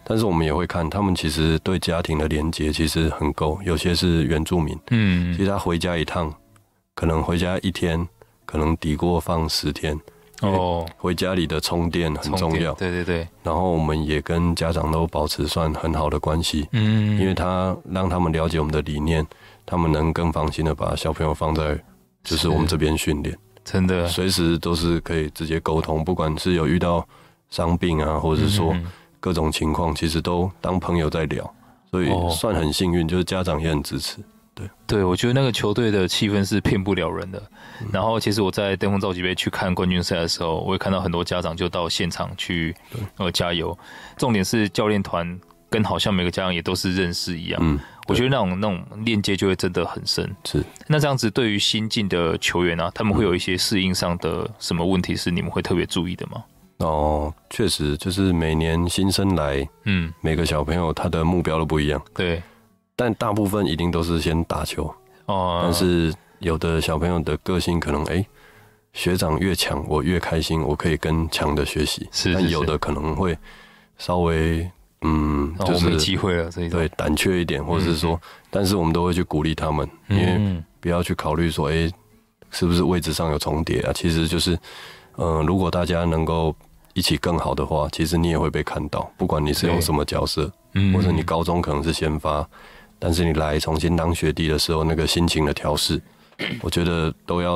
[0.04, 6.32] 但是我们也会看他们其实对家庭的连接其实很够，有些是原住民，嗯，其实他回家一趟，
[6.94, 8.08] 可能回家一天，
[8.44, 9.98] 可能抵过放十天。
[10.42, 12.72] 哦，回家里的充电很重要。
[12.72, 13.28] 对对对。
[13.42, 16.66] 然后我们也跟家长都保持算很好的关系。
[16.72, 17.20] 嗯。
[17.20, 19.26] 因为他让他们了解我们的理念，
[19.66, 21.78] 他们能更放心的把小朋友放在
[22.24, 23.36] 就是我们这边训练。
[23.62, 24.08] 真的。
[24.08, 27.06] 随时都是可以直接沟通，不管是有遇到
[27.50, 28.74] 伤病啊，或者是说
[29.20, 31.54] 各种情况，其实都当朋友在聊，
[31.90, 34.16] 所以算很幸运，就是家长也很支持。
[34.52, 37.40] 对，对我觉得那个球队的气氛是骗不了人的。
[37.92, 42.74] 然后，其实我在登峰造极杯去看冠军赛的时候，我也看到很多家长就到现场去
[43.16, 43.78] 呃加油。
[44.16, 45.38] 重点是教练团
[45.70, 47.61] 跟好像每个家长也都是认识一样。
[47.62, 47.78] 嗯，
[48.09, 50.35] 我觉得那种那种链接就会真的很深。
[50.44, 56.42] 是，那这样子对于新进的球员啊，他们会有一些适应上的什么问题是你们会特别注意的吗？
[56.80, 62.02] 哦，确实，就是每年新生来，嗯，每个小朋友他的目标都不一样。
[62.12, 62.42] 对。
[62.96, 68.26] 但大部分一定都是先打球哦，但是有的小朋友的个性可能哎、欸，
[68.92, 72.06] 学长越强我越开心，我可以跟强的学习。
[72.12, 73.34] 是，但有的可能会
[73.96, 81.94] 稍微嗯，就是没机会了，对，胆怯一点，或者是说，但是我们都会去鼓励他们，因为不要去考虑说哎、欸，
[82.50, 83.92] 是不是位置上有重叠啊？
[83.94, 84.58] 其实就是
[85.16, 86.54] 嗯，如果大家能够
[87.00, 92.46] 一起更好的话，其实你也会被看到，不管你是用什么角色，嗯，或者你高中可能是先发。
[92.98, 95.98] 但是你来重新当学弟的时候，那个心情的调试，
[96.60, 97.54] 我觉得都要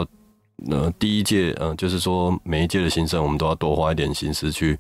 [0.71, 4.79] 呃，第一届，呃，就是说每一届的新生，我们都要多花一点心思去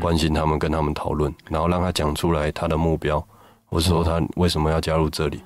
[0.00, 3.20] 关心他们，跟他们讨论，然后让他讲出来他的目标，
[3.66, 5.40] 或是说他为什么要加入这里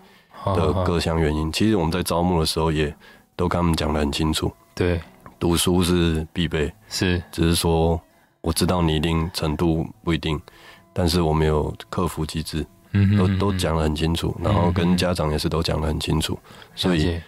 [0.45, 1.51] 的各项原因。
[1.51, 2.95] 其实我们在招募的时候也
[3.35, 4.53] 都跟他们讲的很清楚。
[4.75, 5.01] 对，
[5.41, 7.99] 读书是必备，是，只是说
[8.41, 10.41] 我知道你一定程度不一定，
[10.93, 16.39] 但是我们有克服机制，嗯，都都讲得很清楚，然后跟家长也是都讲得很清楚，
[16.75, 17.21] 所以。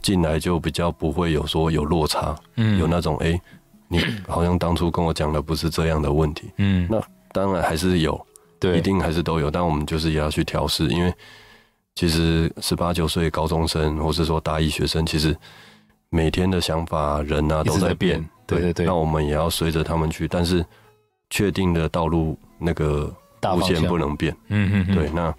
[0.00, 3.42] 进来就比较不会有说有落差，嗯，有那种哎、欸，
[3.88, 8.26] 你好像当初跟我讲的不是这样的问题，嗯，那当然还是有，
[8.60, 11.12] 对，一定还是都有，但我们就是也要去调试，因为
[11.96, 15.36] 其实十八九岁高中生或是说大一学生，其实
[16.10, 20.64] 每天的想法、人啊都在变，对对对，那我们也要随着他们去，但是
[21.30, 25.32] 确定的道路那个路线不能变，嗯嗯，对，那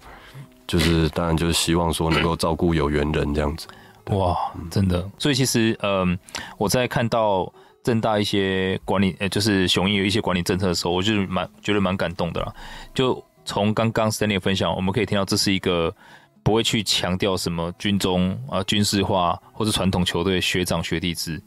[0.66, 3.66] 就是当然就是希望说能够照顾有缘人这样子。
[4.06, 4.36] 哇，
[4.70, 6.18] 真的，所以其实，嗯，
[6.56, 12.54] 我在看到正大一些管理，呃，就是雄鹰有一些管理政策的时候，我就是蛮觉得蛮感动的啦。
[12.94, 15.94] 就从刚刚 Stanley 分享，我们可以听到这是一个。
[16.42, 21.40] 不会去强调什么军中啊军事化或者传统球队学长学弟制，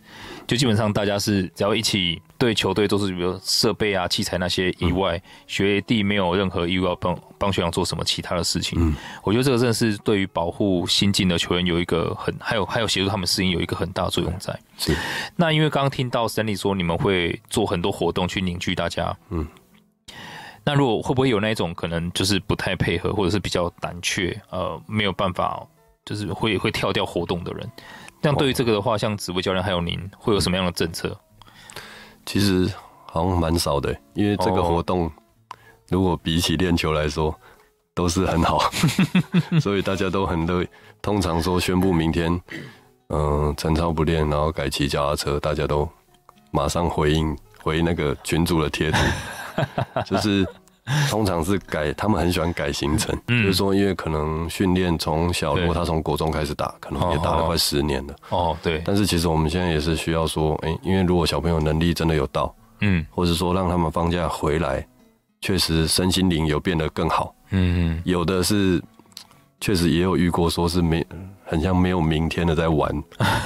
[0.47, 8.77] 就基本上大家是只要一起对球队都是比如设备啊器材那些以外，嗯、学弟没有任何义务要帮帮学长做什么其他的事情。
[8.79, 14.57] 嗯，我觉得这个真的是对于保护新进的球员有一个很还有还有协助他们适应有一个很大作用在。
[14.77, 14.95] 是。
[15.35, 19.15] 那因为刚刚听到 Stanley 说你们会做很多活动去凝聚大家。
[19.29, 19.47] 嗯。
[20.65, 25.61] 那如果会不会有那一种可能就是不太配合，或者是比较胆怯，呃，没有办法，
[26.05, 27.69] 就是会会跳掉活动的人？
[28.21, 31.13] 这样对于这个的话，像子威教练还有您，会有什么样的政策？
[32.25, 32.71] 其实
[33.05, 35.11] 好像蛮少的，因为这个活动
[35.89, 37.37] 如果比起练球来说，
[37.93, 38.59] 都是很好，
[39.59, 40.67] 所以大家都很乐意。
[41.01, 42.31] 通常说宣布明天，
[43.09, 45.87] 嗯、呃，陈超不练，然后改骑脚踏车，大家都
[46.51, 48.97] 马上回应回那个群主的贴图。
[50.05, 50.45] 就是
[51.09, 53.17] 通常是改，他们很喜欢改行程。
[53.27, 58.15] 嗯、就是说，因为可能训练从小，如果他从国中开始打，可能也打了快十年了。
[58.29, 58.81] 哦，对。
[58.85, 64.85] 但是其实我们现在也是需要说，哎、欸，因为如果小朋友能力真的有到，嗯，或者说让他们放假回来，
[65.39, 67.33] 确实身心灵有变得更好。
[67.51, 68.01] 嗯嗯。
[68.03, 68.81] 有的是
[69.61, 71.05] 确实也有遇过，说是没
[71.45, 72.91] 很像没有明天的在玩，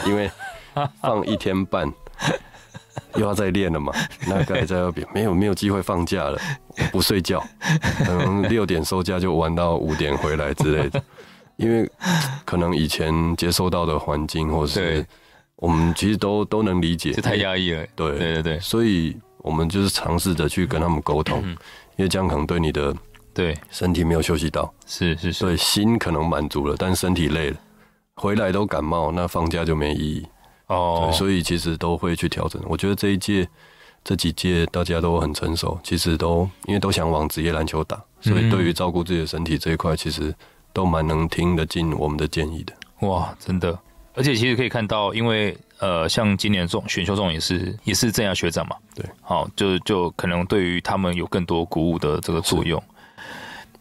[0.07, 0.31] 因为
[1.01, 1.91] 放一天半。
[3.15, 3.93] 又要再练了嘛？
[4.27, 6.39] 那该在那边没有没有机会放假了，
[6.91, 7.43] 不睡觉，
[8.05, 11.01] 可能六点收假就玩到五点回来之类的。
[11.57, 11.89] 因为
[12.45, 15.03] 可能以前接受到的环境，或是
[15.55, 17.83] 我们其实都都能理解，这太压抑了。
[17.95, 21.41] 对对对对，所以我们就是尝试着去跟他们沟通，
[21.95, 22.95] 因为这样可能对你的
[23.33, 27.57] 对身体没有休息到，是是是，对心可能满足了，但身体累了，
[28.17, 30.27] 回来都感冒，那放假就没意义。
[30.67, 31.13] 哦，oh.
[31.13, 32.61] 所以其实都会去调整。
[32.67, 33.47] 我觉得这一届、
[34.03, 40.33] 这几届大家都很成熟，其实都因为都想往职业篮球打，所以对于照顾自己的身体这一块，其实
[40.71, 42.73] 都蛮能听得进我们的建议的。
[43.07, 43.77] 哇，真的！
[44.13, 52.81] 而且其实可以看到，因为呃，像今年这种选秀中也是也是正亚学长嘛，对，好，就就可能对于他们有更多鼓舞的这个作用。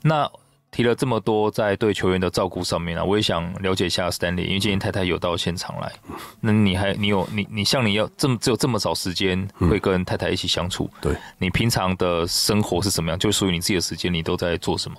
[0.02, 0.30] 那。
[0.76, 5.90] 提了这么多在对球员的照顾上面啊，我也想了解一下 Stanley，因为今天太太有到现场来，
[6.38, 13.18] 那你还你有你你像你要这么只有这么少时间会跟太太一起相处，嗯、对，你平常的生活是什么样？
[13.18, 14.98] 就属于你自己的时间，你都在做什么？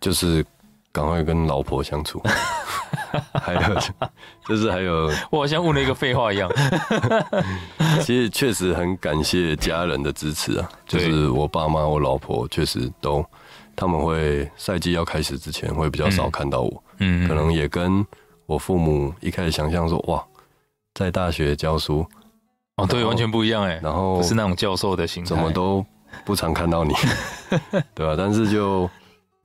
[0.00, 0.44] 就是
[0.90, 2.20] 赶快跟老婆相处，
[3.44, 3.60] 还有
[4.48, 6.50] 就是还有，我好像问了一个废话一样。
[8.02, 13.24] 其实确实很感谢家人的支持啊，就是我爸妈、我老婆确实都。
[13.76, 18.04] 他们会赛季要开始之前会比较少看到我，嗯，可能也跟
[18.46, 20.24] 我父母一开始想象说，哇，
[20.94, 22.06] 在大学教书，
[22.76, 25.84] 哦，对，完全不一样哎，然后不是那种教授的心态，怎么都
[26.24, 26.94] 不常看到你，
[27.94, 28.14] 对吧、啊？
[28.16, 28.88] 但是就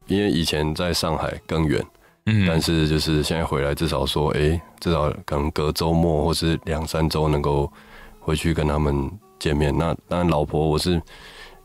[0.08, 1.84] 因为以前在上海更远，
[2.26, 7.72] 嗯，但是就是现在回来，至少说，哎、欸，至少可能隔周末或是两三周能够
[8.20, 9.76] 回去跟他们见面。
[9.78, 11.02] 那当然，老婆我是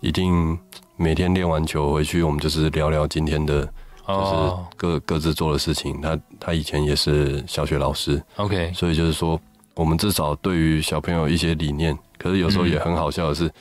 [0.00, 0.59] 一定。
[0.96, 3.64] 每天练完球回去，我们就是聊聊今天的，
[4.07, 6.00] 就是各各自做的事情。
[6.00, 9.40] 他他以前也是小学老师，OK，所以就是说，
[9.74, 11.96] 我们至少对于小朋友一些理念。
[12.16, 13.52] 可是有时候也很好笑的是，诶、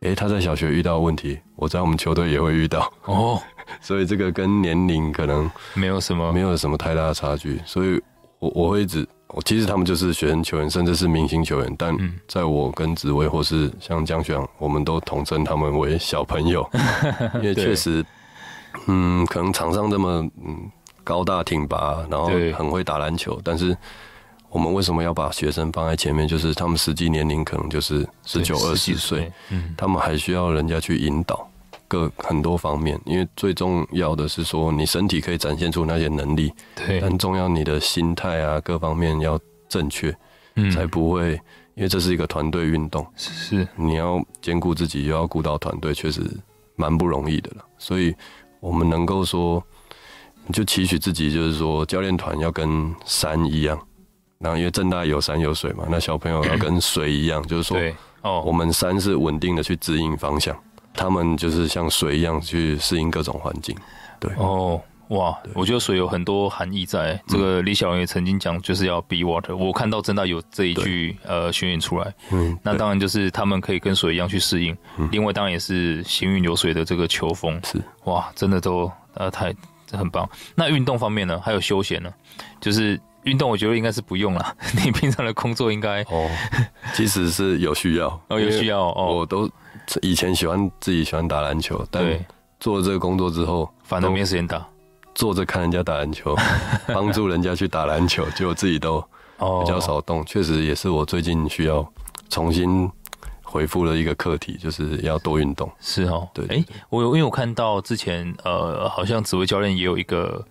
[0.00, 3.40] 嗯欸，他在小学遇到问题，我在我们球队也会遇到哦。
[3.82, 7.60] 所以这个跟年龄可能没有什么，没有什么太大的差距。
[7.66, 8.00] 所以
[8.38, 9.06] 我我会一直。
[9.28, 16.68] 我其实他们就是学生球员，甚至是明星球员，但在我跟紫薇或是像江学长，我们都统称他们为小朋友，
[17.36, 18.04] 因为确实，
[18.86, 20.70] 嗯，可能场上这么嗯
[21.04, 23.76] 高大挺拔，然后很会打篮球，但是
[24.48, 26.26] 我们为什么要把学生放在前面？
[26.26, 31.46] 就是他们实际年龄可能就是十九二十岁，嗯，他们还需要人家去引导
[31.88, 40.14] 各很多方面，因为最重要的是说你身体可以展现出那些能力，对，但重要你的心态啊各方面要正确，
[40.54, 41.32] 嗯，才不会，
[41.74, 46.22] 因为这是一个团队运动，是，你要兼顾自己又要顾到团队，确实
[46.76, 47.64] 蛮不容易的了。
[47.78, 48.14] 所以
[48.60, 49.62] 我们能够说，
[50.52, 53.78] 就期许自己，就是说教练团要跟山一样。
[54.38, 57.76] 然后因为正大有山有水嘛，那小朋友要跟水一样，就是说，
[58.22, 60.56] 哦，我们山是稳定的去指引方向，
[60.98, 63.74] 他们就是像水一样去适应各种环境。
[64.18, 64.80] 对，哦，
[65.10, 67.18] 哇，我觉得水有很多含义在。
[67.28, 69.56] 这个李小龙也曾经讲，就是要 be water。
[69.56, 74.76] 我看到真的有这一句呃宣言出来，嗯，那当然就是他们可以跟水一样去适应。
[75.12, 79.54] 另外当然也是行云流水的这个球风是，哇，真的都呃太
[79.92, 80.28] 很棒。
[80.56, 82.12] 那运动方面呢，还有休闲呢，
[82.60, 83.00] 就是。
[83.24, 86.30] 运动我觉得应该是不用了， 你平常的工作应该哦，
[86.94, 89.16] 其实是有需要哦，有需要哦。
[89.18, 89.50] 我都
[90.02, 92.04] 以前喜欢自己喜欢打篮球，但
[92.60, 94.66] 做了这个工作之后，反正没时间打，
[95.14, 96.36] 坐着看人家打篮球，
[96.88, 99.00] 帮助人家去打篮球，结果自己都
[99.38, 100.24] 比较少动。
[100.24, 101.86] 确实也是我最近需要
[102.28, 102.90] 重新
[103.42, 105.70] 回复的一个课题，就是要多运动。
[105.80, 110.44] 是哦，对，哎，我有因为我看到之前呃，好像紫薇教练也有一个。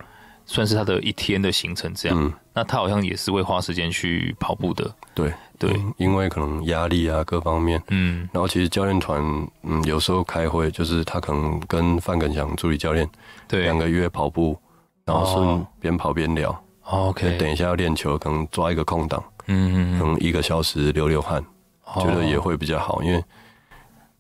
[0.49, 4.89] 算是他的一天的行程这样，嗯、那他好像也是会花时间去跑步的。
[5.13, 9.21] 对对、嗯，因为可能压力啊各方面，嗯，然后其实教练团，
[9.63, 13.07] 嗯，有时候开会就是他可能跟范耿祥助理教练，
[13.45, 14.57] 对，两个月跑步，
[15.03, 16.49] 然后顺边跑边聊。
[16.85, 21.43] 哦、OK，等一下要练球，可能抓一个空档，嗯嗯，可能一个小时流流汗，
[21.83, 23.21] 哦、觉得也会比较好，因为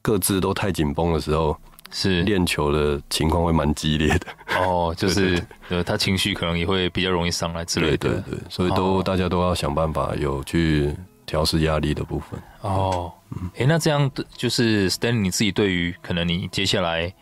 [0.01, 1.57] 各自都太紧绷的时候。
[1.89, 4.27] 是练球的情况会蛮激烈的
[4.59, 10.93] 哦，就 是呃，他情绪可能也会比较容易上来之类的，对对对，所以都大家都要想办法有去
[11.25, 13.11] 调试压力的部分哦。
[13.31, 17.13] 嗯，哎，那这样就是 Stanley 你自己对于可能你接下来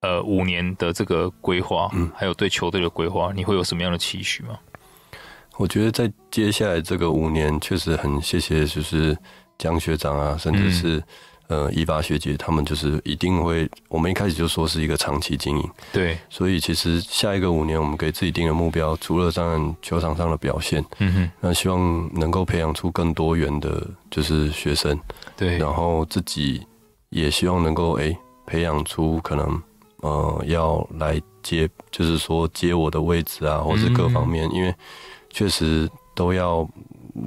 [0.00, 4.58] 呃五年的这个规划，嗯，还有对球队的规划，你会有什么样的期许吗？
[5.56, 9.16] 我觉得在接下来这个五年，确实很谢谢就是
[9.58, 11.02] 江学长啊，甚至是。
[11.48, 24.98] 呃，伊娃学姐他们就是一定会，我们一开始就说是一个长期经营，对，所以其实下一个五年我们给自己定的目标，除了当然球场上的表现，嗯哼，那希望能够培养出更多元的，就是学生，
[25.38, 26.66] 对，然后自己
[27.08, 29.62] 也希望能够哎、欸、培养出可能
[30.02, 34.74] 呃要来接，就是说接我的位置啊，或是各方面，嗯、因为
[35.30, 36.68] 确实都要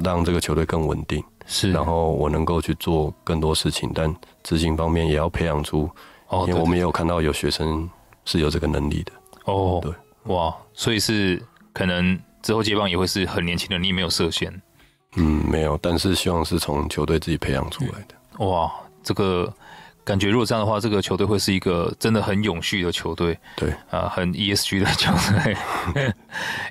[0.04, 1.24] 让这个球队更稳定。
[1.54, 5.90] 是，然后我能够去做更多事情，但执行方面也要培养出，
[6.30, 7.90] 哦，因为我们也有看到有学生
[8.24, 9.12] 是有这个能力的。
[9.44, 9.94] 哦，对，
[10.34, 14.50] 哇，所以是可能之后接棒也会是很年轻的，你没有设限？
[15.18, 18.46] 嗯，没有，但是希望是从球队自己培养出来的。
[18.46, 18.72] 哇，
[19.04, 19.54] 这个
[20.06, 23.38] 感觉如果这样的话，这个球队会是一个真的很永续的球队。
[23.58, 25.54] 对，啊，很 ESG 的球队。
[25.96, 26.14] 哎、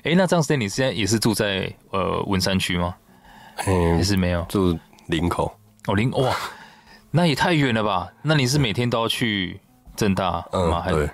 [0.05, 2.95] 欸，那这样子你现在也是住在呃文山区吗？
[3.67, 5.51] 嗯，还是没有住林口
[5.87, 6.35] 哦，林哇，
[7.11, 8.11] 那也太远了吧？
[8.21, 9.59] 那你是每天都要去
[9.95, 10.85] 正大嗯吗？
[10.89, 11.09] 对，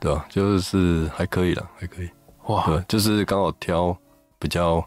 [0.00, 2.10] 对啊，就是还可以了，还可以
[2.46, 3.96] 哇，对，就是刚好挑
[4.38, 4.84] 比较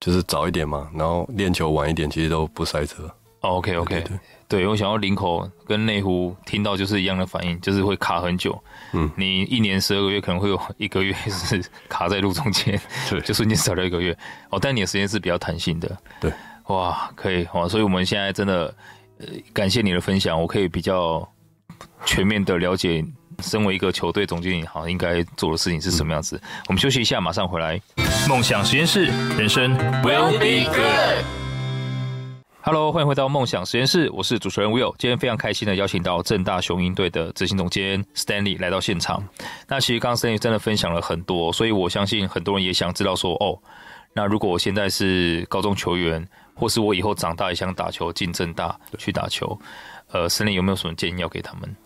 [0.00, 3.10] 就是早一点嘛，然后练球晚一点，其实都不塞车。
[3.42, 8.56] 哦，OK OK，对，对，对，我想要林口跟内湖听到就是一样的反应，就是会卡很久。
[8.92, 14.16] 嗯，你一年十二个月可能会有一个月是卡在路中间，对， 就瞬间少了一个月。
[14.50, 15.96] 哦，但你的时间是比较弹性的。
[16.20, 16.32] 对，
[16.66, 18.72] 哇，可以哇，所以我们现在真的
[19.18, 21.28] 呃感谢你的分享，我可以比较
[22.04, 23.04] 全面的了解，
[23.40, 26.36] 身为一个球队总经理，好应该做的事情是什么样子。
[26.36, 27.80] 嗯、我们休息一下，马上回来。
[28.28, 31.41] 梦想实验室，人生 will be good。
[32.64, 34.94] Hello，欢迎回到梦想实验室，我是主持人 Will。
[34.96, 39.20] 今天非常开心的邀请到正大雄鹰队的执行总监 Stanley 来到现场。
[39.66, 43.58] 那其实刚刚 Stanley 真的分享了很多，所以我相信很多人也想知道说，哦，
[44.12, 49.58] 那如果我现在是高中球员，或是我以后长大也想打球进正大去打球，
[50.12, 51.76] 呃，Stanley 有没有什么建议要给他们？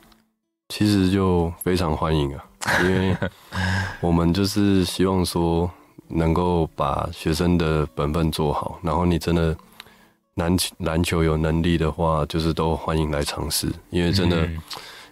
[0.68, 2.44] 其实就非常欢迎啊，
[2.82, 3.16] 因为
[4.02, 5.70] 我们就是希望说
[6.06, 9.57] 能够把学生的本分做好，然后你真的。
[10.37, 14.47] 篮篮球有能力的话，就是都欢迎来尝试，因为真的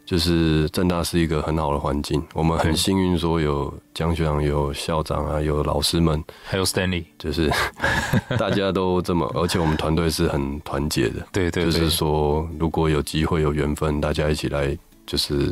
[0.05, 2.22] 就是正大是一个很好的环境。
[2.35, 7.51] 我们很幸运说有江学长、有校长啊，有老师们，还有 Stanley，就是
[8.39, 11.27] 大家都这么，而且我们团队是很团结的。
[11.33, 15.51] 对，对对，就是说如果有机会有缘分，大家一起来，就是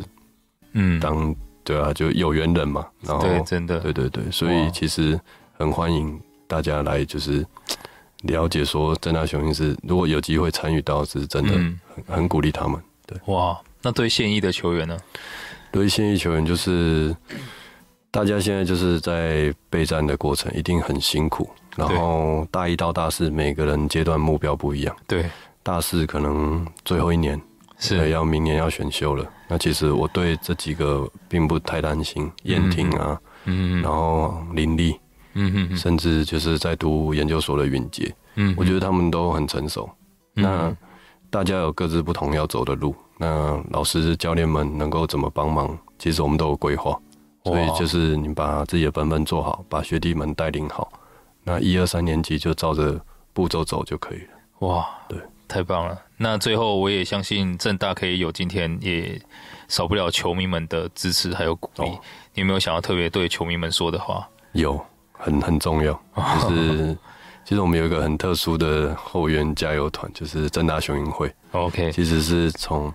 [0.73, 2.85] 嗯，当对啊，就有缘人嘛。
[3.01, 5.19] 然后对，真的，对对对，所以其实
[5.57, 7.43] 很欢迎大家来，就是。
[8.23, 12.81] 了解说政大雄鹰是如果有机会参与到，是真的很很鼓励他们。
[13.05, 14.97] 对，哇，那对现役的球员呢？
[15.71, 17.15] 对现役球员就是
[18.11, 21.49] 大家现在就是在备战的过程，一定很辛苦。
[21.75, 24.95] 然后大一到大四，每个人阶段目标不一样。
[25.07, 25.25] 对，
[25.63, 27.41] 大四可能最后一年
[27.79, 29.27] 是要明年要选秀了。
[29.47, 34.95] 那其实我对这几个并不太担心，燕婷啊，嗯，然后林立。
[35.33, 39.89] 嗯嗯，甚至就是在读研究所的允杰，嗯，我觉得他们都很成熟。
[40.35, 40.77] 嗯、那
[41.29, 46.99] 大家有各自不同要走的路，那老师教练们能够怎么帮忙，其实我们都有规划。
[47.45, 50.89] 所以就是你把自己的本分做好，把学弟们带领好，
[51.43, 52.97] 那一二三年级就照着
[53.33, 54.67] 步骤走就可以了。
[54.67, 55.99] 哇，对，太棒了。
[56.15, 59.21] 那最后我也相信正大可以有今天，也
[59.67, 61.89] 少不了球迷们的支持还有鼓励。
[61.89, 61.99] 哦、
[62.33, 64.25] 你有没有想要特别对球迷们说的话？
[64.53, 64.79] 有。
[65.23, 66.97] 很 很重要，就是
[67.45, 71.33] 其实我们有一个很特殊的后援加油团，就是正大雄鹰会。
[71.51, 72.93] OK，其实是从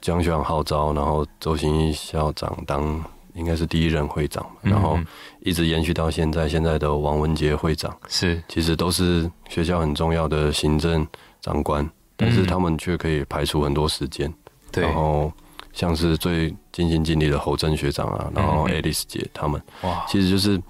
[0.00, 3.04] 江学长号召，然后周行义校长当
[3.34, 4.98] 应该是第一任会长，然后
[5.40, 6.48] 一直延续到现在。
[6.48, 11.06] 现在的王文杰会长是，其实都是学校很重要的行政
[11.40, 14.32] 长官，但是他们却可以排除很多时间。
[14.70, 15.32] 对，然后
[15.72, 20.62] 像是最尽心尽力的侯正学长啊，然后 Alice 姐他们，哇，其实就是。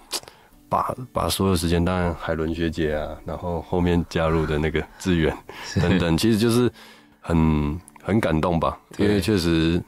[0.72, 5.36] 把把所有时间，当然海伦学姐啊，然后后面加入的那个志远
[5.82, 6.72] 等等，其实就是
[7.20, 8.78] 很很感动吧。
[8.96, 9.78] 因为确实，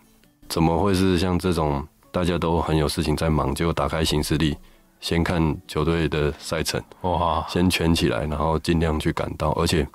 [0.47, 1.83] 怎么会是像这种
[2.13, 4.55] 大家都很有事情在忙，结果打开行事历，
[5.01, 9.89] 先看球队的赛程，哇，先圈起来，然后尽量去赶到，而且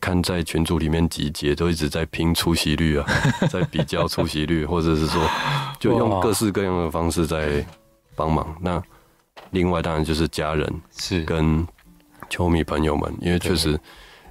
[0.00, 3.06] 看在群组里面集结，都一直在拼出席率啊，
[3.50, 5.22] 在比较出席率，或者是说，
[5.78, 7.62] 就用各式各样的方式在
[8.16, 8.56] 帮忙。
[8.62, 8.82] 那。
[9.54, 11.64] 另外，当然就是家人是跟
[12.28, 13.78] 球迷朋友们，因为确实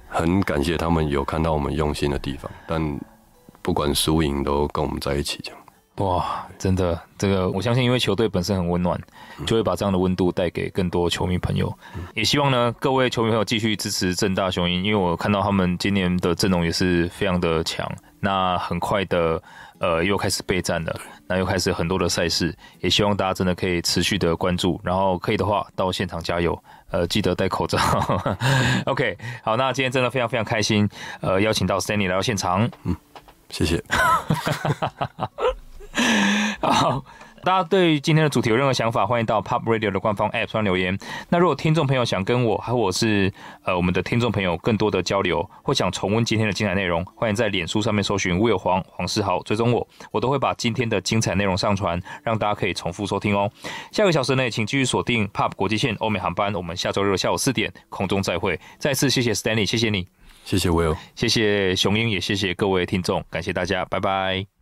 [0.06, 3.00] 很感谢他们有看到我们用心的地方，但
[3.62, 5.60] 不管输赢都跟我们在一起这样。
[5.98, 9.00] 哇，真的，这个我相信，因为球队本身很温暖，
[9.46, 11.72] 就会把这样的温度带给更多球迷朋友。
[12.14, 17.90] 也希望呢，各位球迷朋友继续支持正大雄鹰，因为我看到他们今年的阵容也是非常的强。
[18.18, 19.40] 那很快的，
[19.84, 26.58] 呃，又开始备战了，那又开始很多的赛事，也希望大家真的可以持续的关注，然后可以的话到现场加油，
[26.90, 27.78] 呃，记得戴口罩。
[28.86, 30.88] OK，好，那今天真的非常非常开心，
[31.20, 32.96] 呃，邀请到 Stanley 来到现场，嗯，
[33.50, 33.84] 谢谢。
[36.62, 37.04] 好，
[37.44, 40.98] 大家对今天的主题有任何想法，欢迎到 Pop Radio 的官方 App 上留言。
[41.28, 43.30] 那如果听众朋友想跟我，还或是
[43.64, 53.50] 呃我们的听众朋友更多的交流，或想重温今天的精彩内容，欢迎在脸书上面搜寻 Will 黄黄世豪，追踪我，我都会把今天的精彩内容上传，让大家可以重复收听哦。
[53.92, 58.58] 下个小时内，请继续锁定 Pop 国际线欧美航班，我们下周日下午四点空中再会。
[58.78, 60.08] 再次谢谢 Stanley，谢谢你，
[60.44, 64.53] 谢谢 Will，谢谢雄鹰，也谢谢各位听众，感谢大家，拜拜。